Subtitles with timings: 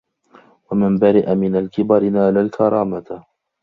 [0.71, 3.23] وَمَنْ بَرِئَ مِنْ الْكِبْرِ نَالَ الْكَرَامَةَ